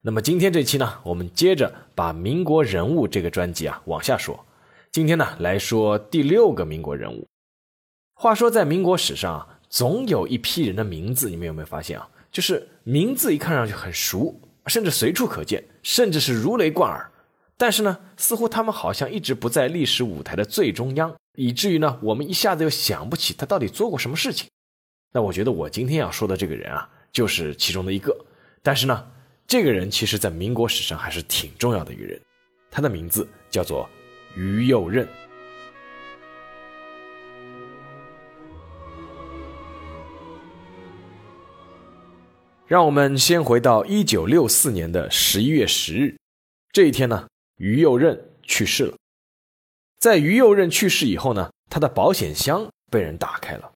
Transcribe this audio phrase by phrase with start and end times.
[0.00, 4.46] 那么今天这期呢，我们接着把民国人物这个专辑啊往下说。
[4.92, 7.26] 今天呢来说第六个民国人物。
[8.14, 12.08] 话说在民国史上啊，总有一批人的名字，你们有没有发现啊？
[12.30, 17.10] 就是名字一看上去很熟，甚至随处可见，甚至是如雷贯耳。
[17.56, 24.48] 但是呢，似乎他们好像一直不在历史舞台的最中央，以至于呢，我们一下子又想不起他到底做过什么事情。
[25.12, 28.16] 那我觉得我今天要说的这个人啊，就是其中的一个。
[28.62, 29.06] 但是呢，
[29.48, 32.20] 这个人其实在民国史上还是挺重要的一个人，
[32.70, 33.88] 他的名字叫做
[34.36, 35.08] 于右任。
[42.66, 46.18] 让我们先回到一九六四年的十一月十日，
[46.70, 47.26] 这一天呢，
[47.56, 48.94] 于右任去世了。
[49.98, 53.72] 在于右任去世以后呢，他的保险箱被人打开了。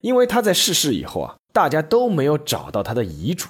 [0.00, 3.46] 因为他在逝世以后啊，大家都没有找到他的遗嘱。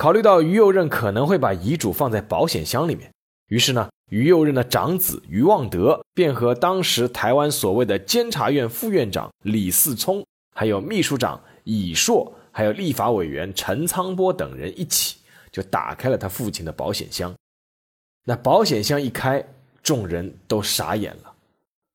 [0.00, 3.12] 考虑到于右任可能会把遗嘱放在保险箱里面，
[3.48, 15.18] 于是呢，于右任的长子于望德便和当时台湾所谓的监察院副院长李嗣聪，还有秘书长乙硕，还有立法委员陈仓波等人一起，
[15.52, 17.34] 就打开了他父亲的保险箱。
[18.24, 19.44] 那保险箱一开，
[19.82, 21.30] 众人都傻眼了。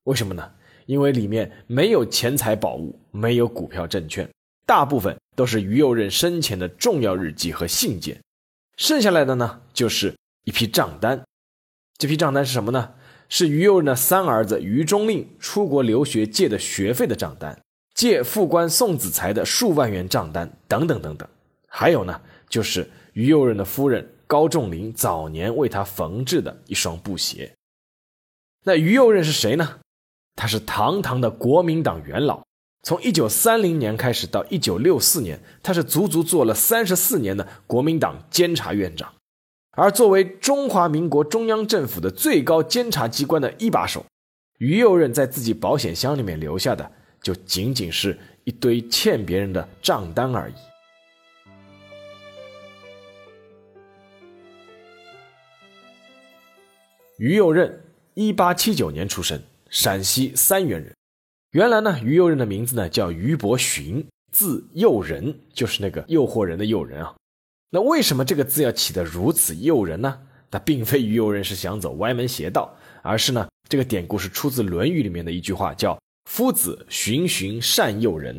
[0.04, 0.48] 为什么呢？
[0.86, 4.30] 因为里面没有钱财宝物，没有股票证券，
[4.66, 8.20] 大部分都是于右任生前的重要日记和信件，
[8.76, 10.14] 剩下来的呢，就是
[10.44, 11.24] 一批账单。
[11.96, 12.92] 这批账单是什么呢？
[13.28, 17.60] 是于右任的三儿子于中令出国留学借的学费的账单，
[17.94, 21.28] 借副官宋子才的数万元账单，等等等等。
[21.68, 27.52] 还有呢，就是于右任的夫人高仲林早年为他缝制的一双布鞋。
[28.64, 29.78] 那于右任是谁呢？
[30.34, 32.44] 他是堂堂的国民党元老，
[32.86, 39.12] 从一九三零年开始到一九六四年，他是足足做了三十四年的国民党监察院长。
[39.72, 44.06] 而作为中华民国中央政府的最高监察机关的一把手，
[44.58, 46.88] 于右任在自己保险箱里面留下的，
[47.20, 50.54] 就仅仅是一堆欠别人的账单而已。
[57.18, 57.80] 于右任，
[58.14, 59.42] 一八七九年出生。
[59.70, 60.94] 陕西三原人，
[61.56, 67.14] 原来呢，于右任的名字呢叫于伯询，字诱人，就是那个诱惑人的诱人啊。
[67.70, 70.20] 那为什么这个字要起得如此诱人呢？
[70.50, 78.38] 他并非于右任是想走 歪门邪道，而是呢，这个典故是出自《论语》里面的一句话，叫“夫子循循善诱人”。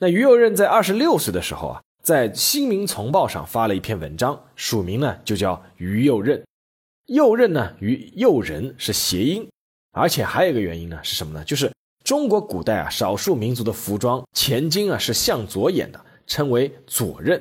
[0.00, 6.42] 那于右任在二十六岁的时候啊，在《新民丛报》上发了一篇文章，署名呢就叫于右任。
[7.04, 9.46] 右任呢与诱人是谐音。
[9.92, 11.44] 而且还有一个原因呢，是什么呢？
[11.44, 11.70] 就是
[12.04, 17.40] 中国古代啊，少数民族的服装前襟啊是向左掩的，称为左衽。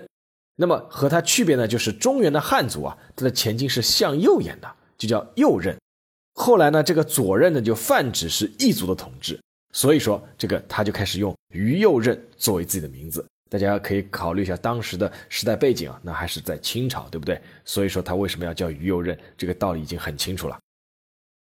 [0.55, 5.75] 那么和它区别呢，就是中原的汉族啊，它的前襟是向右掩的，就叫右衽。
[6.33, 9.37] 后来呢，这个左衽呢就泛指是异族的统治，
[9.73, 13.23] 所以说这个他就开始用于右衽作为自己的名字。
[13.49, 17.39] 大家可以考虑一下当时的时代背景啊，那还是在清朝，对不对？
[17.65, 20.57] 所以说他为什么要叫于右衽，这个道理已经很清楚了。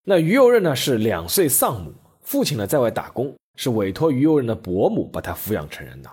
[0.04, 1.94] 那于右任呢是两岁丧母，
[2.28, 6.12] 父亲呢在外打工，是委托于右任的伯母把他抚养成人的。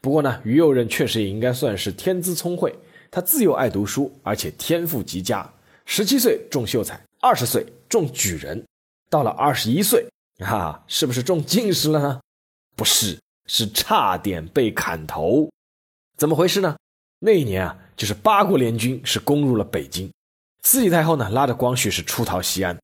[0.00, 2.74] 不过呢，于右任确实也应该算是天资聪慧，
[3.10, 5.46] 他自幼爱读书，而且天赋极佳。
[5.84, 8.64] 十七岁中秀才，二十岁中举人，
[9.10, 12.20] 到了二十一岁，哈，是不是中进士了呢？
[12.74, 15.46] 不是，是差点被砍头。
[16.16, 16.74] 怎么回事呢？
[17.18, 20.10] 那一年啊，就是八国联军是攻入了北京，
[20.62, 22.74] 慈禧太后呢拉着光绪是出逃西安。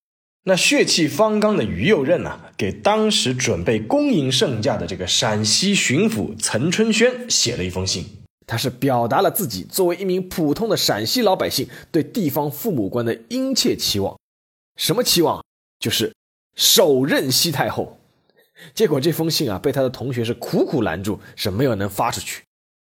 [0.48, 8.06] 那血气方刚的于右任呢，给当时准备恭迎圣驾的这个陕西巡抚岑春轩写了一封信，
[8.46, 14.16] 他是表达了自己作为一名普通的陕西老百姓对地方父母官的殷切期望。
[14.76, 15.44] 什么期望？
[15.80, 16.14] 就是
[16.54, 17.98] 手刃西太后。
[18.72, 22.44] 结果这封信啊，被他的同学是苦苦拦住，是没有能发出去。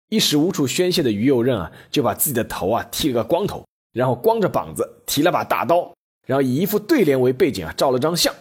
[0.08, 5.92] 一时无处宣泄的于右任啊，就把自己的头啊剃了个光头，然后光着膀子，提了把大刀。
[6.26, 8.34] 然后以一副对联为背景啊，照了张相。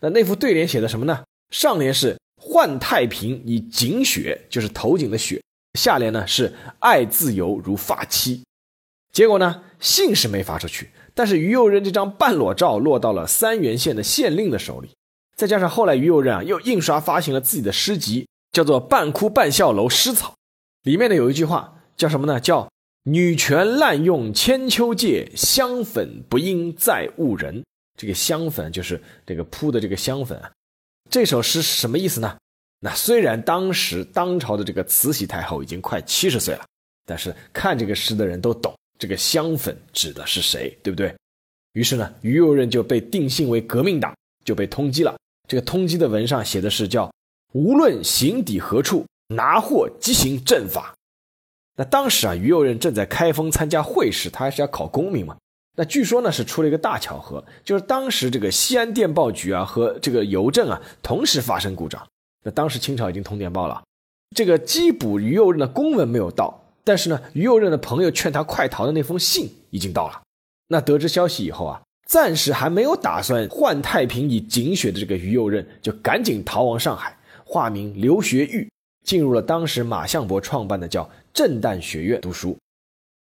[0.00, 1.24] 那那副对联写的什么呢？
[1.50, 5.40] 上联是“换太平以锦雪”，就是头颈的雪；
[5.78, 8.42] 下联呢是“爱自由如发妻”。
[9.12, 14.90] 结果呢，信是没发出去，但是于右任这张半裸照落到了三原县的县令的手里。
[15.34, 20.30] 再加上后来于右任啊又印刷发行了自己的诗集，叫做《半哭半笑楼诗草》，
[20.82, 22.38] 里面呢有一句话叫什么呢？
[22.38, 22.68] 叫
[23.08, 27.62] “女权滥用千秋界，香粉不应再误人”。
[27.96, 30.50] 这个香粉就是这个铺的这个香粉啊。
[31.08, 32.36] 这首诗是什么意思呢？
[32.80, 36.66] 那虽然当时当朝的这个慈禧太后已经快七十岁了，
[37.04, 41.14] 但是看这个诗的人都懂这个香粉指的是谁，对不对？
[41.74, 44.12] 于是呢，于右任就被定性为革命党，
[44.44, 45.16] 就被通缉了。
[45.48, 47.08] 这个通缉的文上写的是叫
[47.54, 50.92] “无论行抵何处，拿货即行正法”。
[51.76, 55.36] 那当时啊，于右任正在开封参加会试，他还是要考功名嘛。
[55.76, 62.02] 那据说呢是出了一个大巧合，就是当时这个西安电报局啊和这个邮政啊同时发生故障。
[62.42, 63.82] 那当时清朝已经通电报了，
[64.34, 70.22] 这个缉捕于右任的公文没有到，但是呢，于右任的朋友劝他快逃的那封信已经到了。
[70.68, 71.82] 那得知消息以后啊。
[72.08, 78.70] 暂时还没有打算换太平以警雪的这个于右任，就赶紧逃往上海，化名刘学玉，
[79.04, 82.56] 进入了当时马相伯创办的叫震旦学院读书。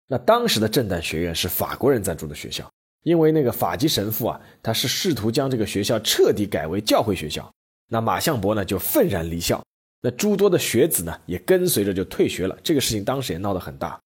[0.08, 2.70] 那当时的震旦学院是法国人赞助的学校，
[3.02, 7.52] 因为那个法籍神父啊，他是试图将这个学校彻底改为教会学校。
[7.90, 9.66] 那马相伯呢就愤然离校，
[10.02, 12.56] 那诸多的学子呢也跟随着就退学了。
[12.64, 14.00] 这个事情当时也闹得很大。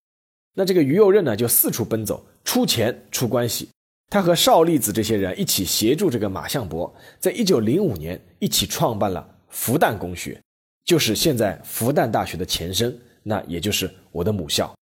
[0.55, 3.67] 那这个于右任呢就四处奔走，出钱出关系。
[4.09, 10.41] 他和邵力子这些人一起协助这个马相伯，在一九零五年一起创办了复旦公学，
[10.85, 12.97] 就是现在复旦大学的前身，
[13.29, 14.73] 那也就是我的母校。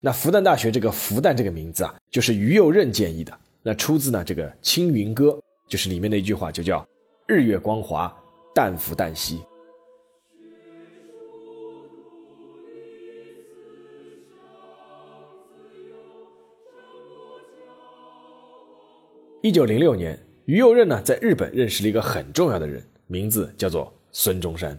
[0.00, 5.30] 那复旦大学这个复旦这个名字啊，就是于右任建议的，那出自呢这个《青云歌》，
[5.68, 6.86] 就是里面的一句话，就叫
[7.26, 8.16] “日月光华，
[8.54, 9.40] 旦复旦兮”。
[19.42, 24.78] 一九零六年，于右任呢在日本认识了一个很重要的人，名字叫做孙中山。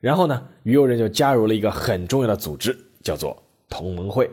[0.00, 4.30] 然后呢，于右任就加入了一个很重要的组织，叫做同盟会。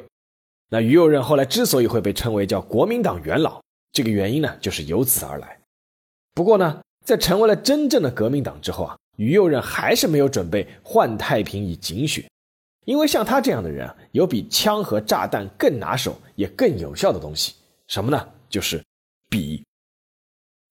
[0.70, 3.62] 那于右任后来之所以会被称为叫国民党元老，
[3.92, 5.60] 这个原因呢就是由此而来。
[6.34, 12.30] 不过呢，在成为了真正的革命党之后啊，于右任还是没有准备换太平以警血，
[12.86, 17.56] 因为像他这样的人啊，有比枪和炸弹更拿手也更有效的东西，
[17.88, 18.30] 什么呢？
[18.50, 18.82] 就是
[19.30, 19.64] 笔。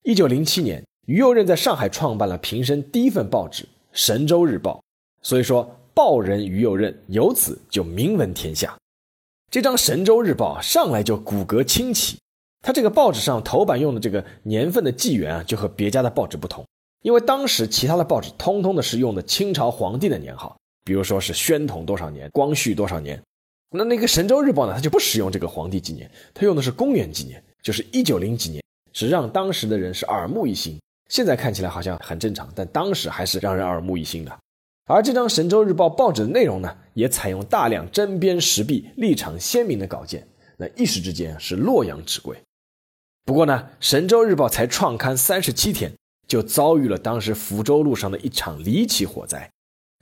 [0.04, 4.78] 一九零七年，于右任在上海创办了平生第一份报纸《神州日报》，
[5.26, 8.78] 所以说报人于右任由此就名闻天下。
[9.50, 12.16] 这张《神州日报》上来就骨骼清奇，
[12.62, 16.64] 它这个报纸上头版用的这个年份的纪元啊，就和别家的报纸不同，
[17.02, 23.20] 因为当时其他的报纸通通的是用的清朝皇帝的年号，比如说是宣统多少年、光绪多少年，
[23.70, 28.62] 那那个《神州日报》呢，它就不使用这个皇帝纪年，它用的是公元纪年，就是一九零几年。
[28.92, 30.80] 是让当时的人是耳目一新，
[31.10, 34.38] 现在看起来好像很正常，但当时还是让人耳目一新的。
[34.88, 40.24] 而这张《神州日报》报纸的内容呢，也采用大量针砭时弊、立场鲜明的稿件，
[40.56, 42.36] 那一时之间是洛阳纸贵。
[43.24, 45.92] 不过呢，《神州日报》才创刊三十七天，
[46.28, 49.50] 就遭遇了当时福州路上的一场离奇火灾。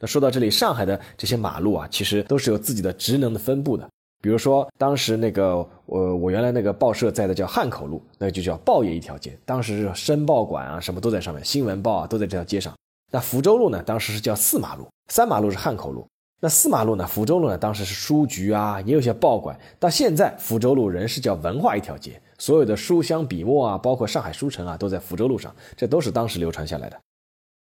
[0.02, 3.88] 那说到这里，上海的这些马路啊，其实都是有自己的职能的分布的。
[4.20, 9.34] 比如说，当时那个我我原来那个报社在的叫汉口路，那就叫报业一条街。
[9.46, 12.74] 当时申报馆啊，什么都在上面，新闻报啊都在这条街上。
[13.14, 16.04] 那福州路呢，当时是叫四马路，三马路是汉口路。
[16.40, 19.56] 那四马路呢，福州路呢，当时是书局啊，也有些报馆。
[19.78, 27.00] 到现在，福州路仍是叫文化一条街，所有的书香笔墨啊，包括上海书城啊，都在福州路上，这都是当时流传下来的。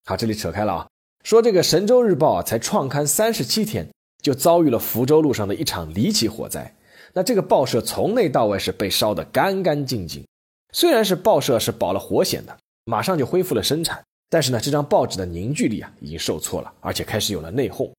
[0.05, 0.88] 好，这里扯开了啊，
[1.24, 3.88] 说这个《神州日报》啊，才创刊三十七天。
[4.24, 6.74] 就遭遇了福州路上的一场离奇火灾，
[7.13, 10.25] 那这个报社从内到外是被烧得干干净净。
[10.72, 14.01] 虽然是报社是保了火险的，马上就恢复了生产，
[14.34, 17.92] 但是呢，这张报纸的凝聚力啊已经受挫了，而且开始有了内讧。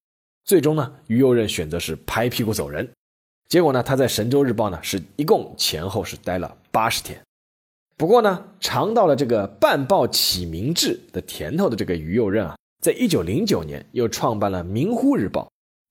[0.43, 2.85] 最终呢，于右任选择是拍屁股走人。
[3.47, 7.17] 结果呢，他在《神州日报》呢是一共前后是待了八十天。
[7.95, 15.43] 不过呢，尝到了这个办报启明志的甜头的这个于右任啊，在一九零九年又创办了《明呼日报》。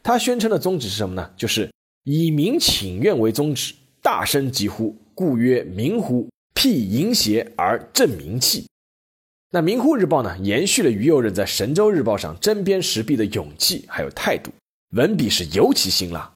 [0.02, 1.30] 他宣称的宗旨是什么呢？
[1.38, 1.72] 就是
[2.02, 3.72] 以民请愿为宗旨，
[4.02, 8.66] 大声疾呼，故曰民呼，辟淫邪而正民气。
[9.54, 14.50] 那《民呼日报》呢，延续了于右任在《神州日报》上针砭时弊的勇气还有态度，
[14.96, 16.28] 文笔是尤其辛辣。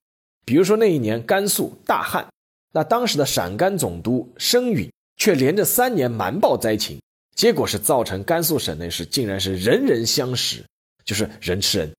[0.46, 2.25] 比如说那一年甘肃大旱，
[2.72, 7.02] 那当时的陕甘总督申允却连着三年瞒报灾情，
[7.34, 10.64] 结果是造成甘肃省内是竟然是人人相食，
[11.04, 11.90] 就是人吃人。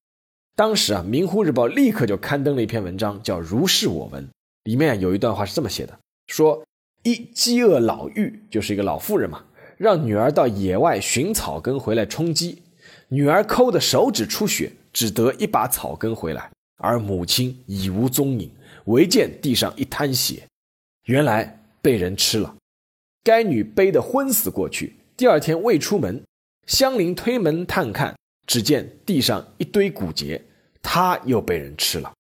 [0.56, 4.24] 当时啊，《明呼日报》立刻就刊登了一篇文章，叫《如是我闻》，
[4.64, 6.64] 里面有一段话是这么写的：说
[7.04, 9.44] 一饥饿老妪，就是一个老妇人嘛，
[9.80, 12.62] 让女儿到野外寻草根回来充饥，
[13.08, 18.52] 女儿抠的手指出血，只得一把草根回来，而母亲已无踪影，
[18.88, 20.44] 唯见地上一滩血，
[21.06, 22.54] 原来被人吃了。
[23.24, 26.22] 该女背得昏死过去，第二天未出门，
[26.68, 28.14] 乡邻推门探看，
[28.46, 30.44] 只见地上一堆骨节，
[30.82, 32.12] 她又被人吃了。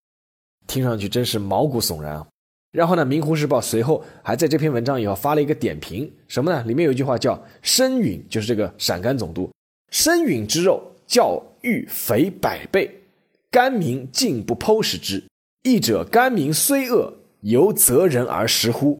[0.65, 2.25] 听上去真是毛骨悚然啊！
[2.71, 6.63] 然后呢，《明湖日报》随后还在这篇文章以后发了一个点评，什么呢？
[6.63, 9.49] 里面有一句话叫“参允”，就是这个陕甘总督，
[9.91, 13.01] 参允之肉较玉肥百倍，
[13.49, 15.23] 甘民竟不剖食之。
[15.63, 17.11] 义者甘民虽恶，
[17.41, 18.99] 犹择人而食乎？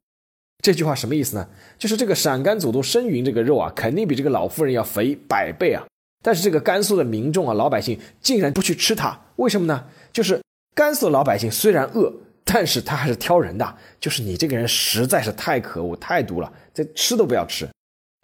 [0.63, 1.47] 这句话什么意思呢？
[1.77, 5.85] 就是这个陕甘总督参允这个肉啊，肯定比这个老妇人要肥百倍啊。
[6.23, 9.85] 但是这个甘肃的民众啊，老百姓竟然不去吃它，为什么呢？
[10.11, 10.41] 就是。
[10.75, 12.13] 甘肃老百姓虽然饿，
[12.51, 13.77] 但是他还是挑人的。
[13.99, 17.69] 就是你这个人实在是太可恶、太毒了，这吃都不要吃。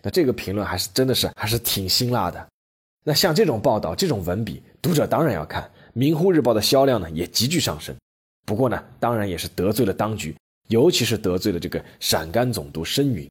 [0.02, 2.48] 那这个评论还是真的是还是挺辛辣的。
[3.04, 5.62] 那像这种报道、这种文笔，读者当然要看。
[5.94, 7.96] 《明湖日报》的销量呢也急剧上升。
[8.46, 10.36] 不过呢，当然也是得罪了当局，
[10.70, 13.30] 尤其是得罪了这个陕甘总督申允。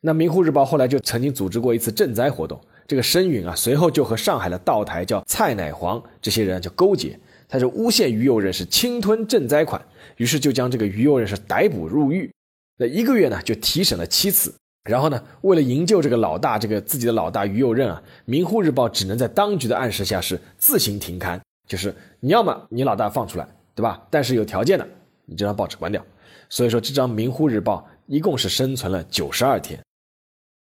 [0.00, 7.18] 那《明湖日报》后来就曾经组织过一次赈灾活动，这个申允啊，随后就和上海的道台叫蔡乃煌这些人就勾结。
[7.48, 9.80] 他是诬陷于右人是侵吞赈灾款，
[10.16, 12.30] 于是就将这个于右任是逮捕入狱。
[12.78, 14.54] 那一个月呢，就提审了七次。
[14.88, 24.06] 然后呢，为了营救这个老大，这个自己的老大于右任啊，《明湖日报》只能在当局的暗示下是自行停刊，就是你要么你老大放出来，对吧？
[24.10, 24.88] 但是有条件的，
[25.26, 26.04] 你这张报纸关掉。
[26.48, 29.80] 所以说，这张《明湖日报》一共是生存了九十二天。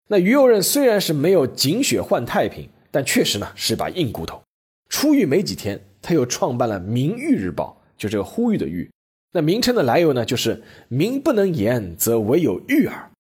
[0.10, 4.42] 那于右任虽然是没有警血换太平，但确实呢是把硬骨头。
[4.90, 5.82] 出狱没几天。
[6.04, 8.90] 他又创办了《明喻日报》，就这个呼吁的吁。
[9.34, 13.12] 那名称的来由呢，就是“民不能言，则唯有喻耳”。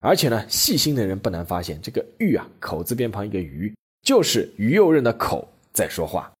[0.00, 6.32] 而且呢，细心的人不难发现，这个“喻”啊，口字边旁一个“鱼”，就是于右任的口在说话。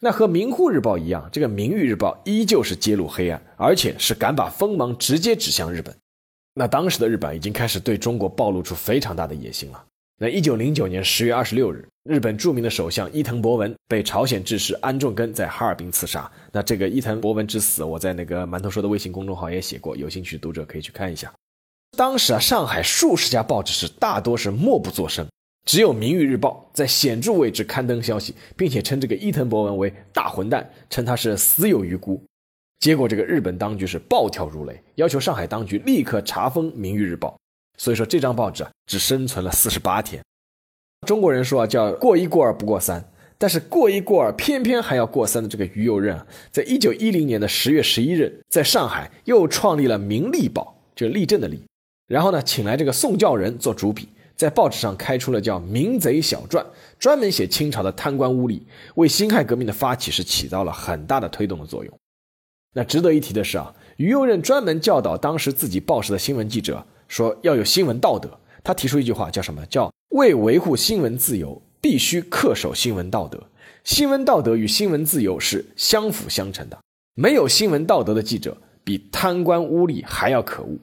[0.00, 5.94] 那和《明户日报》一样，这个《明誉日报》依旧是揭露黑暗，而且是敢把锋芒直接指向日本。
[6.54, 9.84] 那当时的日本已经开始对中国暴露出非常大的野心了。
[10.20, 16.28] 那一九零九年十月二十六日，日本著名的首相伊藤博文被朝鲜志士安重根在哈尔滨刺杀。
[16.50, 21.32] 那这个伊藤博文之死，我在那个馒头说的微信公众号也写过，有兴趣读者可以去看一下。
[21.96, 25.24] 当时啊，上海数十家报纸是大多是默不作声，
[25.66, 32.20] 只有《明誉日报》在显著位置刊登消息，并且称这个伊藤博文为大混蛋，称他是死有余辜。
[32.80, 37.28] 结果这个日本当局是暴跳如雷，要求上海当局立刻查封《明誉日报》。
[37.78, 40.22] 所以说这张报纸啊，只生存了四十八天。
[41.06, 43.08] 中国人说啊，叫过一过二不过三，
[43.38, 51.62] 但是过一过二偏偏还要过三的这个于右任啊，在一九一零年的十月十一日，在上海又创立了《明利报》，就立正的立，
[52.08, 56.64] 然后呢，请来这个宋教仁做主笔，在报纸上开出了叫《明贼小传》，
[56.98, 58.60] 专门写清朝的贪官污吏，
[58.96, 61.94] 为辛亥革命的发起是起到了很大的推动的作用。
[62.74, 66.84] 那值得一提的是啊，于右任专门教导当时自己报社的新闻记者。
[67.08, 69.66] 说要有新闻道德，他提出一句话叫什么？
[69.66, 73.42] 叫为维护新闻自由，必须恪守新闻道德。
[73.84, 76.78] 新闻道德与新闻自由是相辅相成的。
[77.14, 80.78] 没有新闻道德的记者，比贪官污吏还要可恶。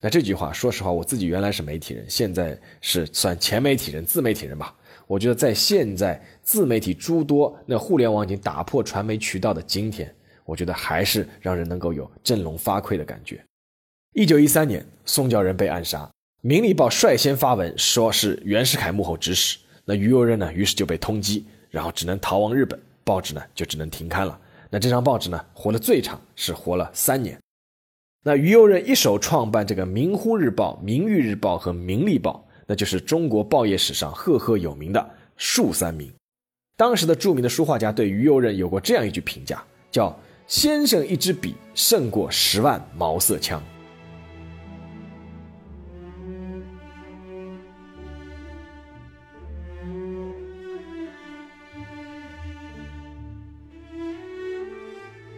[0.00, 4.72] 那这句话，说实话，我自己原来是媒体人，现在是算前媒体人、自媒体人吧。
[5.08, 13.42] 我觉得在现在自媒体诸多，那互联网已经打破传媒渠道的今天，我觉得还是让人能够有振聋发聩的感觉。
[14.18, 15.98] 一九一三年，宋教仁被暗杀，
[16.40, 19.56] 《明利报》率先发文说是袁世凯幕后指使。
[19.84, 24.36] 那于右任呢，于是就被通缉，然后只能逃亡日本，报纸呢就只能停刊了。
[24.70, 27.38] 那这张报纸呢，活得最长是活了三年。
[28.24, 36.12] 那于右任一手创办这个《明乎日报》《明喻日报》和《明利报》，那就是中国报业史上赫赫有名的“数三明”。
[36.76, 40.12] 当时的著名的书画家对于右任有过这样一句评价，叫
[40.48, 43.62] “先生一支笔胜过十万毛瑟枪”。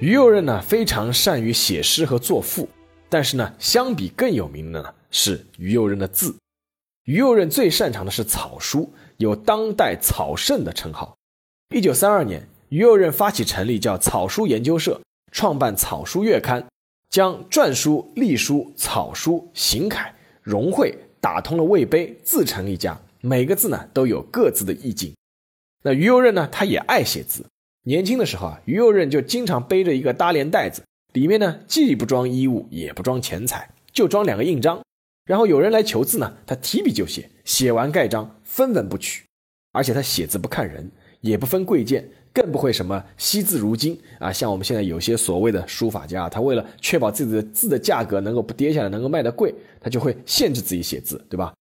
[0.01, 2.67] 于右任呢非常善于写诗和作赋，
[3.11, 6.35] 但是呢，相比更有名的呢是于右任的字。
[7.05, 11.15] 于右任最擅长的是草书，有当代草圣的称号。
[11.75, 14.99] 一九三二年，于右任发起成立叫草书研究社，
[15.33, 16.67] 创办草书月刊，
[17.11, 22.99] 将篆书、隶书、草书、行楷融汇，打通了魏碑，自成一家。
[23.21, 25.15] 每个字呢都有各自的意境。
[25.83, 27.45] 那于右任呢，他也爱写字。
[27.85, 30.83] 年轻的时候啊，于右任就经常背着一个搭连袋子，
[31.15, 34.83] 里面呢既不装衣物，也不装钱财，就装两个印章，
[35.25, 39.25] 然后有人来求字呢，他提笔就写，写完盖章，分文不取，
[39.73, 40.91] 而且他写字不看人，
[41.23, 44.31] 也不分贵贱，更不会什么惜字如金啊。
[44.31, 51.55] 像我们现在有些所谓的书法家，他为了确保自己的字的价格能够不跌下来，能够卖得贵，他就会限制自己写字，对吧？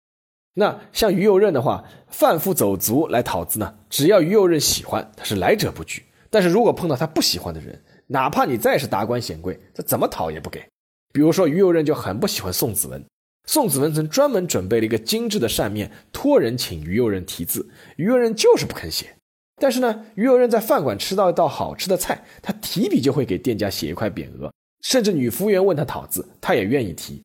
[0.55, 6.03] 那像于右任的话，贩夫走卒来讨字呢，只要于右任喜欢，他是来者不拒。
[6.29, 10.63] 但是如果碰到他不喜欢的人，哪怕你再是达官显贵，他怎么讨也不给。
[11.11, 13.03] 比如说于右任就很不喜欢宋子文，
[13.45, 17.67] 宋子文曾专门准备了一个精致的扇面，托人请于右任题字，
[17.97, 19.15] 于右任就是不肯写。
[19.61, 27.21] 但是呢，于右任在饭馆吃到一道好吃的菜，他提笔就会给店家写一块匾额，甚至女服务员问他讨字，他也愿意提。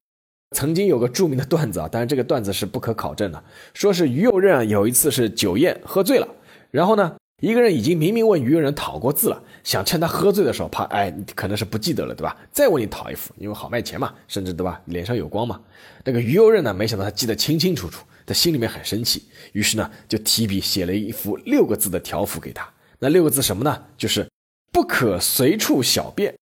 [0.56, 3.44] 曾经有个著名的段子啊，当然这个段子是不可考证的，
[3.74, 6.26] 说是于右任啊有一次是酒宴喝醉了，
[6.70, 12.36] 然后呢一个人已经明明问于右任讨过字了，想趁他喝醉的时候，怕哎可能是不记得了对吧？
[12.50, 15.60] 再问你讨一幅，因为好卖钱嘛，甚至对吧脸上有光嘛。
[16.04, 22.66] 那个于右任呢，没想到他记得清清楚楚，他心里面很生气，于是呢就提笔写了一幅六个字的条幅给他。
[23.00, 23.82] 那六个字什么呢？
[23.98, 24.26] 就是
[24.72, 26.34] 不可随处小便。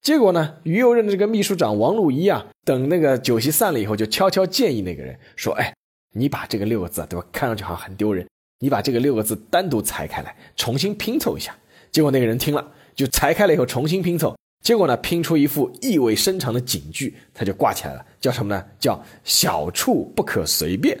[0.00, 5.72] 结果呢，于右任的这个秘书长王路一啊，等那个酒席散了以后，就悄悄建议那个人说：“哎，
[6.14, 7.26] 你把这个六个字，对吧？
[7.30, 8.26] 看上去好像很丢人，
[8.62, 11.52] 你把这个六个字单独裁开来，重新拼凑一下。”
[11.90, 12.64] 结果那个人听了，
[12.94, 18.64] 就裁开了以后重新拼凑，结果呢，拼出一副意味深长的警句，他就挂起来了，叫什么呢？
[18.78, 20.98] 叫“小处不可随便”。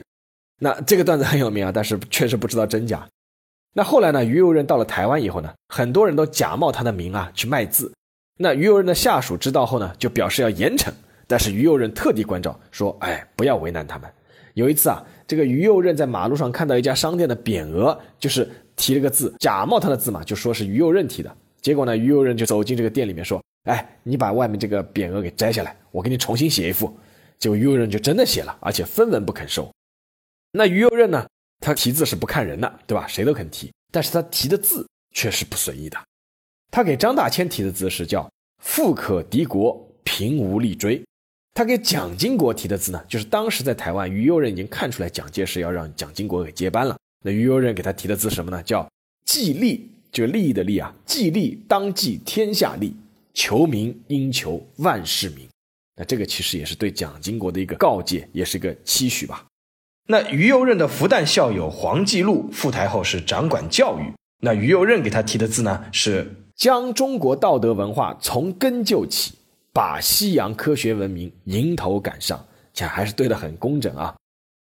[0.60, 3.08] 那这个段子很有名啊，但是确实不知道真假。
[3.74, 7.90] 那后来呢，于右任到了台湾以后呢，很多人都假冒他的名啊去卖字。
[8.38, 10.92] 那于右任的下属知道后呢，就表示要严惩，
[11.26, 14.10] 但是于右任特地关照说：“哎，不要为难他们。”
[14.54, 21.36] 有一次啊，这个于右任在马路上看到一家商店的匾额，就是提了个字，假冒他的字嘛，就说是于右任提的。
[21.60, 26.92] 结果呢，于右任就走进这个店里面说：“哎，你把外面这个匾额给摘下来，我给你重新写一副。”
[27.38, 29.68] 结果于右任就真的写了，而且分文不肯收。
[30.52, 31.26] 那于右任呢，
[31.60, 33.06] 他题字是不看人的，对吧？
[33.06, 35.96] 谁都肯提，但是他提的字却是不随意的。
[36.70, 38.28] 他给张大千提的字是叫
[38.62, 41.02] “富可敌国，贫无力追”。
[41.54, 46.96] 他给蒋经国提的字呢，就是当时在台湾，于右任已经看出来蒋介石要让蒋经国给接班了。
[47.24, 48.62] 那于右任给他提的字什么呢？
[48.62, 48.88] 叫
[49.26, 52.96] “既利”，就利益的利啊，“既利当即天下利，
[53.34, 55.46] 求名应求万世名”。
[55.96, 59.44] 那这个其实也是对蒋经国的一个告诫，也是一个期许吧。
[60.08, 66.34] 那于右任的复旦校友黄继禄赴台后是掌管教育，那于右任给他提的字呢是。
[66.54, 69.32] 将中国道德文化从根救起，
[69.72, 74.14] 把西洋科学文明迎头赶上，这还是对的很工整啊。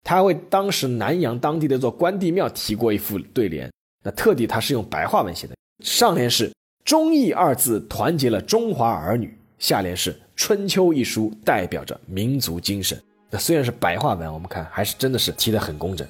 [0.03, 3.71] 他为当时南阳当地的一座关帝庙提过一副对联，
[4.03, 6.51] 那特地他是用白话文写的，上联是
[6.85, 13.01] “忠义”二字团结了中华儿女，下联是“春秋”一书代表着民族精神。
[13.29, 16.07] 那虽然是白话文，我们看还是真的是提的很工整。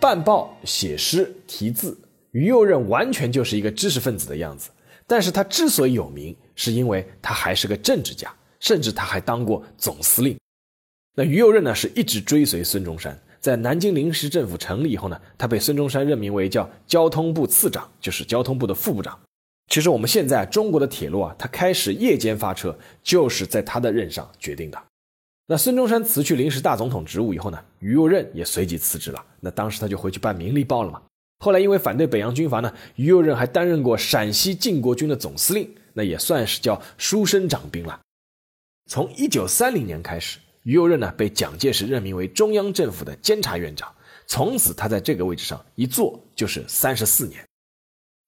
[0.00, 1.96] 办报、写诗、题字，
[2.32, 4.70] 于右任完全就是一个知识分子的样子。
[5.06, 10.38] 但是他之所以有名，是因为他还是个政治家，甚至他还当过总司令。
[11.14, 13.20] 那于右任呢，是一直追随孙中山。
[13.40, 19.18] 在南京临时政府成立以后呢，他被孙中山任命为叫交通部次长，就是交通部的副部长。
[19.68, 24.78] 其实我们现在中国的铁路啊，它开始夜间发车，就是在他的任上决定的。
[25.50, 29.20] 那孙中山辞去临时大总统职务以后呢，于右任也随即辞职了。
[29.40, 31.02] 那当时他就回去办《明利报》了嘛。
[31.40, 37.98] 后来因为反对北洋军阀呢，于右任还担任过陕西靖国军的总司令，那也算是叫书生长兵了。
[38.88, 43.92] 从一九三零年开始，于右任呢被蒋介石任命为中央政府的监察院长，
[44.28, 47.44] 从此他在这个位置上一坐就是三十四年。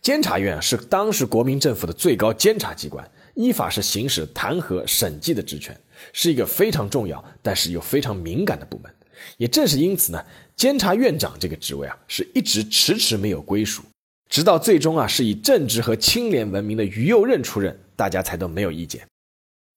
[0.03, 5.81] 监察院是当时国民政府的最高监察机关，依法是行使弹劾审计的职权。
[6.13, 8.93] 是一个非常重要，但是又非常敏感的部门。
[9.37, 10.25] 也正是因此呢，
[10.57, 13.83] 监察院长这个职位啊，是一直迟迟没有归属，
[14.29, 19.07] 直到最终啊，是以正直和清廉闻名的于右任出任，大家才都没有意见。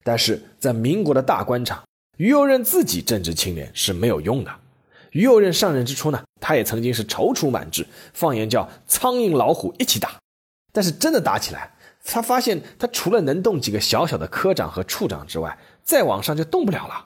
[0.03, 1.83] 但是在民国的大官场，
[2.17, 4.51] 于右任自己正直清廉是没有用的。
[5.11, 10.15] 于右任上任之初呢，他也曾经是踌躇满志，放言叫苍蝇老虎一起打。
[10.73, 11.71] 但是真的打起来，
[12.03, 17.05] 他发现他除了能动几个小小的科长和处长之外，再往上就动不了了。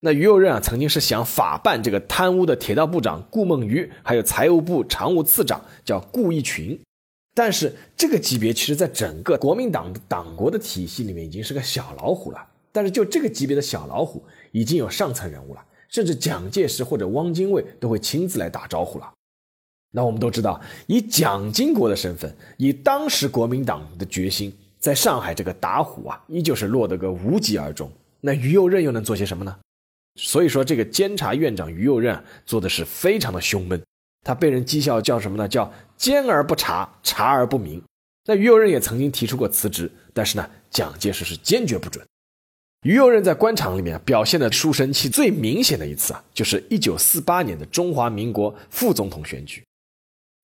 [0.00, 6.80] 那于右任啊，曾经是想法办这个贪污的铁道部长顾梦渔，还有财务部常务次长叫顾一群，
[7.34, 12.46] 但是这个级别其实在整个国民党的党国的体系里面已经是个小老虎了。
[12.72, 19.12] 但是就这个级别的小老虎，已经有上层人物了，甚至蒋介石或者汪精卫都会亲自来打招呼了。
[19.90, 27.90] 那我们都知道，以蒋经国的身份，以当时国民党的决心，在上海这个打虎啊，依旧是落得个无疾而终。
[28.20, 29.56] 那于右任又能做些什么呢？
[30.16, 33.80] 所以说，这个监察院长于右任做的是非常的凶闷，
[34.22, 35.48] 他被人讥笑叫什么呢？
[35.48, 37.82] 叫监而不察，察而不明。
[38.26, 42.04] 那于右任也曾经提出过辞职，但是呢，蒋介石是坚决不准。
[42.82, 49.62] 于右任在官场里面表现的书生气最明显的一次啊，就是一九四八年的中华民国副总统选举。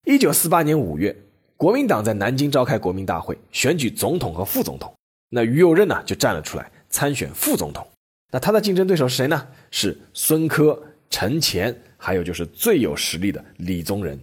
[0.05, 1.15] 一九四八年五月，
[1.55, 4.93] 国民党在南京召开国民大会，选举总统和副总统。
[5.29, 7.87] 那于右任呢，就站了出来参选副总统。
[8.31, 9.47] 那他的竞争对手是谁呢？
[9.71, 14.19] 是孙科、陈前，还有就是最有实力的李宗仁。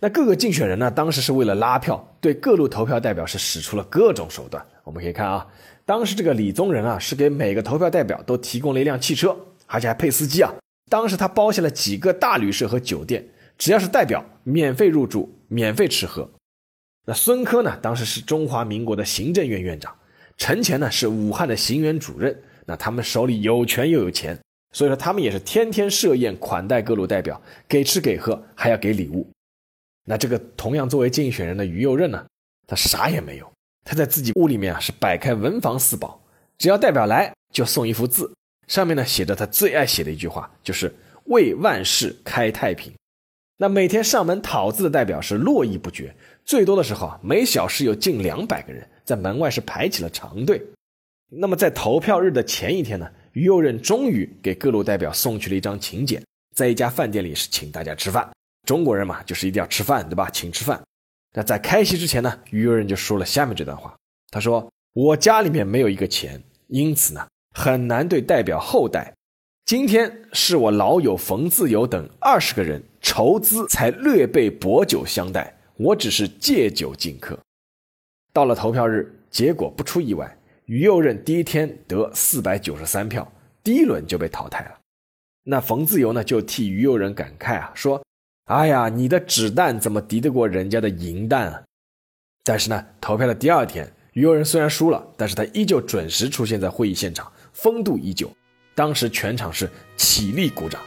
[0.00, 4.64] 那各个竞选人呢，当时是为了拉票，对各路投票代表是使出了各种手段。
[4.82, 5.46] 我们可以看啊。
[5.84, 10.52] 当时这个李宗仁啊，是给每个投票代表都提供了一辆汽车，而且还配司机啊。
[10.90, 13.24] 当时他包下了几个大旅社和酒店，
[13.56, 16.28] 只要是代表，免费入住，免费吃喝。
[17.06, 19.96] 那孙科呢，当时是中华民国的行政院院长，
[20.36, 22.36] 陈乾呢是武汉的行员主任。
[22.64, 24.38] 那他们手里有权又有钱，
[24.72, 29.28] 所以说他们也是天天设宴款待各路代表，给吃给喝，还要给礼物。
[30.04, 32.24] 那这个同样作为竞选人的于右任呢，
[32.66, 33.52] 他啥也没有。
[33.84, 36.22] 他在自己屋里面啊，是摆开文房四宝，
[36.56, 38.32] 只要代表来就送一幅字，
[38.68, 42.92] 上面呢写着他最爱写的一句话，就是为万事开太平。
[43.56, 50.60] 那每天上门讨字的代表是络绎不绝，最多的时候啊，每小时有近两百个人在门外是排起了长队。
[51.28, 56.22] 那么在投票日的前一天呢，于右任终于给各路代表送去了一张请柬，
[56.54, 58.28] 在一家饭店里是请大家吃饭。
[58.66, 60.28] 中国人嘛，就是一定要吃饭，对吧？
[60.30, 60.82] 请吃饭。
[61.34, 63.94] 那在开席之前呢，于右任就说了下面这段话。
[64.30, 69.12] 他说：“我家里面没有一个钱，因此呢，很难对代表厚待。
[69.72, 75.56] 今天是我老友冯自由等二十个人筹资，才略备薄酒相待。
[75.78, 77.38] 我只是借酒敬客。
[78.34, 83.26] 到了投票日，结果不出意外，于右任第一天得四百九十三票，
[83.64, 84.78] 第一轮就被淘汰了。
[85.44, 88.04] 那冯自由呢，就替于右任感慨啊，说。”
[88.52, 91.62] 哎呀，你的纸弹怎么敌得过人家的银弹啊？
[92.44, 98.30] 但是呢，投票的第二天，于右任虽然输了，但是他依旧准时出现在会议现场，风度依旧。
[98.74, 100.80] 当时全场是起立鼓掌。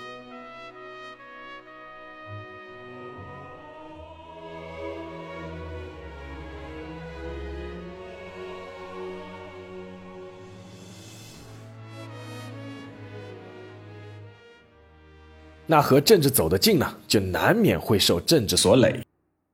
[15.68, 19.04] 那和政治走得近呢，就难免会受政治所累。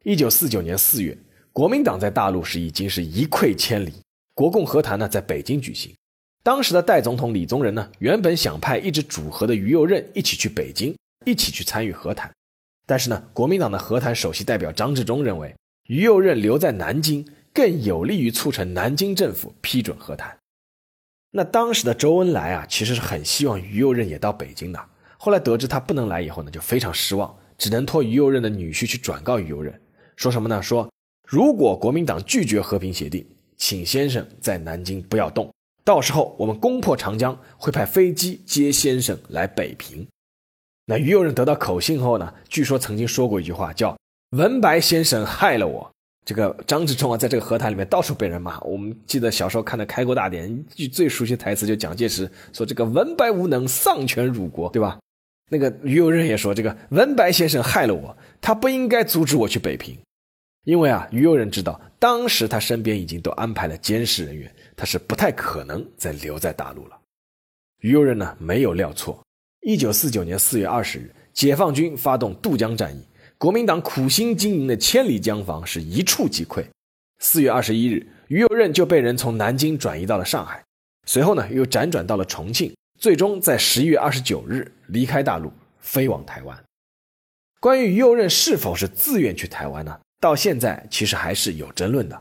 [0.04, 1.18] 一九四九年四月，
[1.54, 3.94] 国民党在大陆时已经是一溃千里。
[4.34, 5.96] 国共和谈呢，在北京举行。
[6.44, 12.32] 当时的代总统李宗仁呢，原本想派一直主和的于右任一起去北京，一起去参与和谈。
[12.88, 15.56] 但是呢，国民党的和谈首席代表张治中认为，
[15.88, 17.24] 于右任留在南京
[17.54, 20.36] 更有利于促成南京政府批准和谈。
[21.30, 24.84] 那当时的周恩来啊，其实是很希望于右任也到北京的。
[25.18, 29.80] 后来得知他不能来以后呢，就非常失望，只能托于右任的女婿去转告于右任，
[30.16, 30.60] 说什么呢？
[30.60, 30.92] 说
[31.28, 33.24] 如果国民党拒绝和平协定，
[33.58, 40.08] 请先生在南京不要动，到时候我们攻破长江，会派飞机接先生来北平。
[40.86, 43.98] 那于右任得到口信后呢，据说曾经说过一句话，叫
[44.38, 45.92] “文白先生害了我”。
[46.26, 48.60] 这个张治中啊，在这个和谈里面到处被人骂。
[48.62, 55.00] 我们记得小时候看的《开国大典》，一句最熟悉的台词就蒋介石说：“这个文白无能，丧权辱国，对吧？”
[55.50, 59.98] 那个于右任也说：“这个文白先生害了我，他不应该阻止我去北平，
[60.66, 67.00] 因为啊，于右任知道当时他身边已经都安排了监视人员，他是不太可能再留在大陆了。”
[67.82, 69.24] 于右任呢没有料错，
[69.62, 73.06] 一九四九年四月二十日，解放军发动渡江战役，
[73.38, 76.66] 国民党苦心经营的千里江防是一触即溃。
[77.20, 80.64] 四月二十一日，于右任就被人从南京转移到了上海，
[81.06, 82.74] 随后呢又辗转到了重庆。
[83.00, 86.64] 最终在十一月二十九日离开大陆，飞往台湾。
[87.60, 90.00] 关于于右任是否是自愿去台湾呢？
[90.20, 92.20] 到现在其实还是有争论的。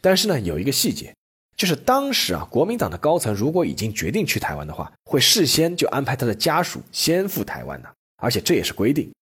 [0.00, 1.12] 但是呢，有一个细节，
[1.60, 9.12] 就是当时啊，国民党的高层如果已经决定去台湾的话，会事先就安排他的家属先赴台湾的，而且这也是规定。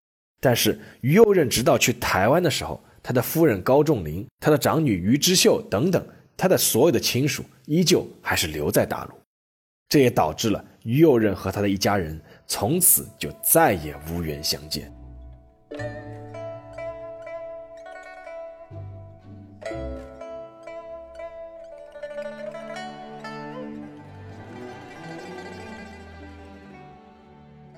[0.40, 9.14] 但是于右任直到去台湾的时候，他的夫人高仲林、他的长女于之秀等等，他的所有的亲属依旧还是留在大陆。
[9.88, 14.94] 这也导致了于右任和他的一家人从此就再也无缘相见。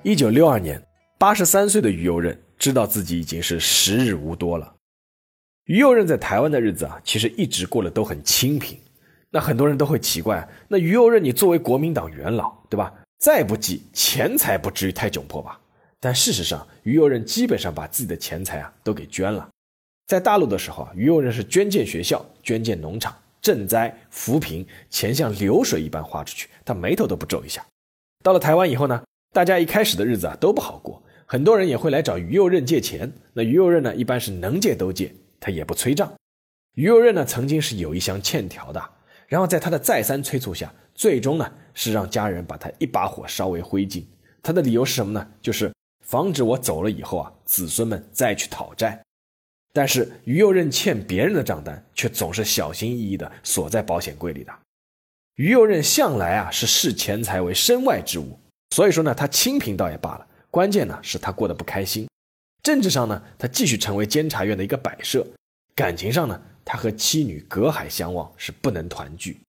[0.03, 0.81] 一九六二年，
[1.19, 4.73] 八十三岁的于右任知道自己已经是时日无多了。
[5.65, 8.79] 于右任在台湾的日子啊，其实一直过得都很清贫。
[9.29, 12.91] 那很多人都会奇怪，那于右任你作为国民党元老，对吧？
[13.19, 15.59] 再不济，钱财不至于太窘迫吧？
[15.99, 19.47] 但事实上，于右任基本上把自己的钱财啊都给捐了。
[20.07, 27.63] 在大陆的时候啊，于右任是捐建学校、捐建农场、赈灾扶贫，钱像流水一般花出去，他眉头都不皱一下。
[28.23, 29.03] 到了台湾以后呢？
[29.33, 33.09] 大家一开始的日子啊都不好过，很多人也会来找于右任借钱。
[33.31, 36.11] 那于右任呢，一般是能借都借，他也不催账。
[36.75, 38.89] 于右任呢，曾经是有一箱欠条的，
[39.27, 44.03] 然后在他的再三催促下，最终呢是让家人把他一把火烧为灰烬。
[44.43, 45.25] 他的理由是什么呢？
[45.41, 49.01] 就是防止我走了以后啊，子孙们再去讨债。
[49.71, 54.51] 但是于右任欠别人的账单，却总是小心翼翼地锁在保险柜里的。
[55.35, 58.37] 于右任向来啊是视钱财为身外之物。
[58.71, 62.07] 所以说呢，他清贫倒也罢了，关键呢是他过得不开心。
[62.63, 65.21] 政治上呢，他继续成为监察院的一个摆设；
[65.75, 69.41] 感情上呢，他和妻女隔海相望，是不能团聚。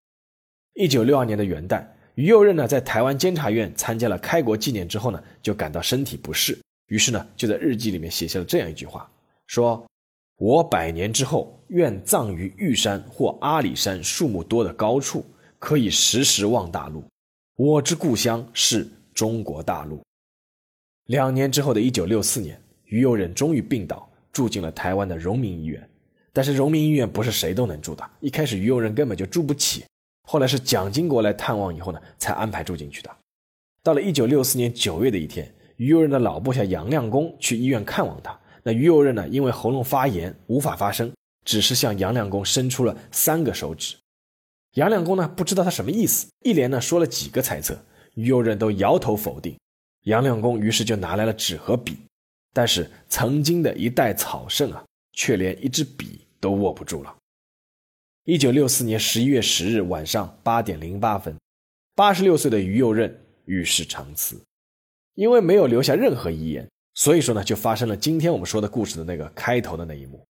[0.74, 6.58] 一九六二年的元旦，于右任呢在台湾监察院参加了开国纪念之后呢，就感到身体不适，
[6.88, 9.08] 于是呢就在日记里面写下了这样一句话：
[9.46, 9.87] 说
[10.38, 15.24] 我百年之后，愿葬于玉山或阿里山树木多的高处，
[15.61, 17.04] 可以时时望大陆。
[17.54, 18.88] 我之故乡是。
[19.14, 20.03] 中国大陆。
[21.07, 25.88] 两年之后的一九六四年，于右任终于病倒，住进了台湾的荣民医院。
[26.33, 29.85] 但是荣民医院不是谁都能住的，一开始于右任根本就住不起。
[30.29, 33.11] 后来是蒋经国来探望以后呢，才安排住进去的。
[33.83, 38.38] 到了一九六四年九月的一天，于右任的老部下杨亮公去医院看望他。
[38.62, 41.12] 那于右任呢，因为喉咙发炎无法发声，
[41.44, 43.96] 只是向杨亮公伸出了三个手指。
[44.75, 47.77] 杨亮公呢，不知道他什么意思，一连呢说了几个猜测。
[48.14, 49.59] 于右任都摇头否定，
[50.03, 51.96] 杨亮公于是就拿来了纸和笔，
[52.53, 57.16] 但是曾经的一代草圣啊，却连一支笔都握不住了。
[58.25, 61.37] 一九六四年十一月十日晚上八点零八分，
[61.94, 64.40] 八十六岁的于右任与世长辞，
[65.14, 70.25] 因为没有留下任何遗言，所以说呢，就发生了今天我们说的故事的那个开头的那一幕。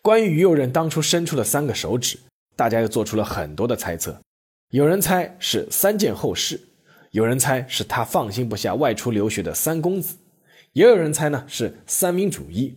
[0.00, 2.18] 关于于右任当初伸出的三个手指，
[2.56, 4.18] 大家又做出了很多的猜测，
[4.70, 6.67] 有人猜是三件后事。
[7.10, 10.16] 有人猜是他放心不下外出留学的三公子，
[10.72, 12.76] 也有人猜呢是三民主义，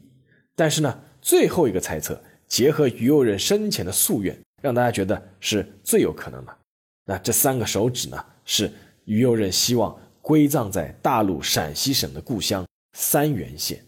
[0.55, 6.57] 但是呢最后一个猜测结合于右任生前的夙愿，让大家觉得是最有可能的。
[7.05, 8.71] 那这三个手指呢是
[9.05, 12.65] 于右任希望归葬在大陆陕西省的故乡
[12.97, 13.83] 三原县。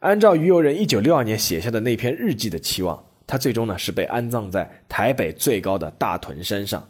[0.00, 6.86] 按照于右任一九六二年写下的那篇日记的期望，他最终呢是被安葬在台北最高的大屯山上。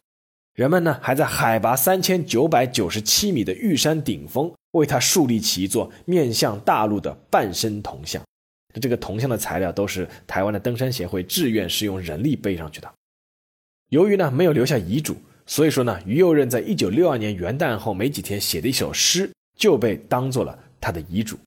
[0.56, 8.22] 人们呢还在海拔三千九百九十七米的玉山顶峰为他树立起一座面向大陆的半身铜像。
[8.80, 12.90] 这个铜像的材料都是台湾的登山协会志愿是用人力背上去的。
[13.90, 15.14] 由于呢没有留下遗嘱，
[15.44, 21.38] 所以说呢于右任在一九六二年元旦后没几天写的一首诗就被当做了他的遗嘱。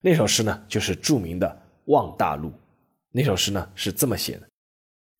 [0.00, 1.46] 那首诗呢就是著名的
[1.92, 2.48] 《望大陆》。
[3.12, 4.48] 那首诗呢是这么写的：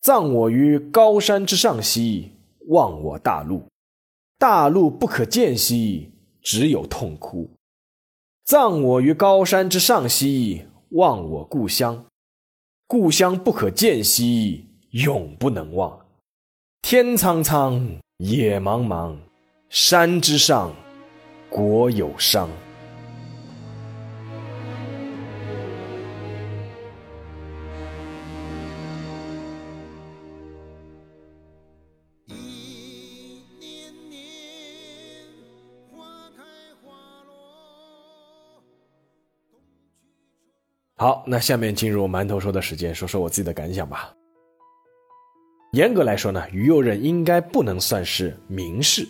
[0.01, 2.31] 葬我于高山之上兮。
[2.69, 3.63] 望我大陆，
[4.37, 7.49] 大陆不可见兮，只有痛哭。
[8.45, 12.05] 葬我于高山之上兮，望我故乡，
[12.85, 15.99] 故乡不可见兮，永不能忘。
[16.83, 17.81] 天苍苍，
[18.17, 19.15] 野茫茫，
[19.69, 20.71] 山之上，
[21.49, 22.47] 国有殇。
[41.01, 44.11] 好，那下面进入馒头说的时间，说说我自己的感想吧。
[45.71, 49.07] 严格来说呢，于右任应该不能算是名士，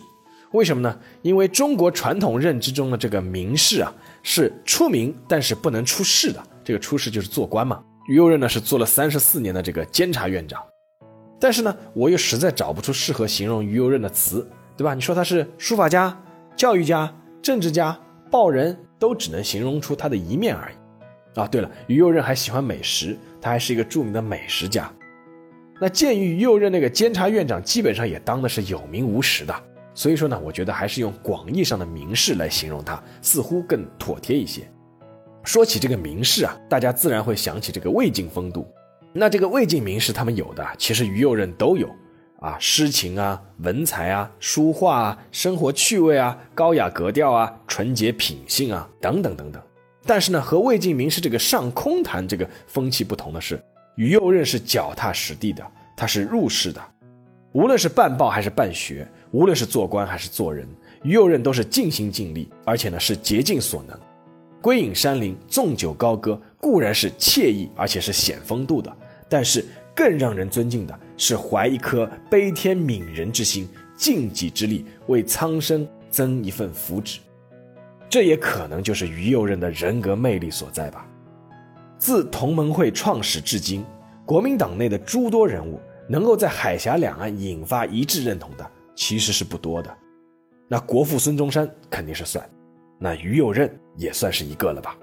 [0.52, 1.00] 为什么呢？
[1.22, 6.40] 因为中国传统认知中的这个名士啊，是出名但是不能出仕的。
[6.62, 7.82] 这个出仕就是做官嘛。
[8.08, 10.62] 于右任呢是做了三十四年的这个监察院长，
[11.40, 14.94] 但是呢，我又实在找不出适合形容于右任的词，对吧？
[14.94, 16.16] 你说他是书法家、
[16.54, 17.98] 教育家、政治家、
[18.30, 20.74] 报人，都只能形容出他的一面而已。
[21.34, 24.90] 啊，对了，于右任还喜欢美食，他还是一个著名的美食家。
[25.80, 29.54] 那鉴于于右任那个监察院长基本上也当的是有名无实的，
[29.94, 34.62] 所以说呢，我觉得还是用广义上的名士来形容他，似乎更妥帖一些。
[35.42, 38.70] 说起这个名士啊，大家自然会想起这个魏晋风度。
[39.12, 41.88] 那这个魏晋名士他们有的，其实于右任都有
[42.40, 49.62] 啊，诗情啊，文采啊，书画啊，生活趣味啊，高雅格调啊，纯洁品性啊，等等等等。
[50.06, 53.62] 但是呢，和魏晋名士这个上空谈这个风气不同的是，
[53.96, 55.64] 于右任是脚踏实地的，
[55.96, 56.80] 他是入世的。
[57.52, 60.66] 无论是办报还是办学，无论是做官还是做人，
[61.02, 63.98] 于右任都是尽心尽力，而且呢是竭尽所能。
[64.62, 68.94] 归隐山林，纵酒高歌，固然是惬意，而且是显风度的。
[69.28, 77.18] 但是更让人尊敬的是怀一颗悲天悯人之心，尽己之力为苍生增一份福祉。
[78.10, 81.06] 这也可能就是于右任的人格魅力所在吧。
[81.96, 83.84] 自同盟会创始至今，
[84.26, 89.96] 国民党内的诸多人物能够在海峡两岸引发一致认同的，其实是不多的。
[90.66, 92.44] 那国父孙中山肯定是算，
[92.98, 94.96] 那于右任也算是一个了吧。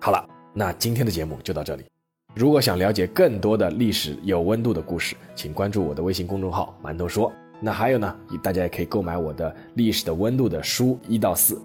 [0.00, 1.84] 好了，那今天的节目就到这里。
[2.34, 7.32] 如果想了解更多的历史有温度的故事，请关注我的微信公众号“馒头说”。
[7.60, 11.60] 那还有呢，大家也可以购买我的《历史的温度》的书一到四，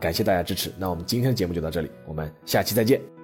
[0.00, 0.72] 感谢大家支持。
[0.78, 3.15] 那我们今天的节目就到这里，我们下期再见。